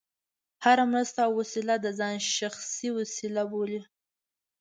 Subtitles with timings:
[0.63, 3.81] هره مرسته او وسیله د ځان شخصي وسیله بولي.